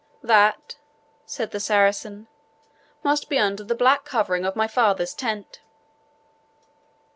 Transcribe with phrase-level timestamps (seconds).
[0.23, 0.77] "That,"
[1.27, 2.27] said the Saracen,
[3.03, 5.61] "must be under the black covering of my father's tent."